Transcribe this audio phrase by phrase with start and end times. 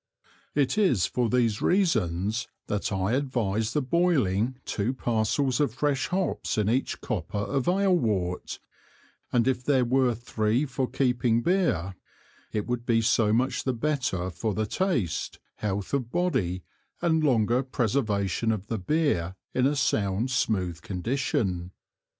[0.55, 6.57] It is for these Reasons that I advise the boiling two Parcels of fresh Hops
[6.57, 8.57] in each Copper of Ale wort,
[9.31, 11.93] and if there were three for keeping Beer,
[12.51, 16.63] it would be so much the better for the taste, health of Body
[16.99, 21.73] and longer Preservation of the Beer in a sound smooth Condition.